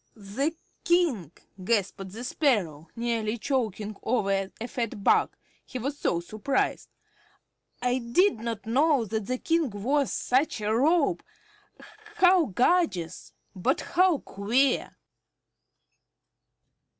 "The 0.15 0.53
King!" 0.83 1.31
gasped 1.63 2.09
the 2.11 2.23
Sparrow, 2.23 2.87
nearly 2.95 3.37
choking 3.37 3.95
over 4.01 4.51
a 4.59 4.67
fat 4.67 5.03
bug, 5.03 5.37
he 5.63 5.77
was 5.77 5.99
so 5.99 6.19
surprised. 6.19 6.89
"I 7.83 7.99
did 7.99 8.39
not 8.39 8.65
know 8.65 9.05
that 9.05 9.27
the 9.27 9.37
King 9.37 9.69
wore 9.69 10.07
such 10.07 10.59
a 10.59 10.75
robe. 10.75 11.21
How 12.15 12.45
gorgeous 12.47 13.33
but 13.55 13.81
how 13.81 14.17
queer!" 14.17 14.97